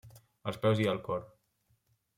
[0.51, 1.23] Als peus hi ha el cor.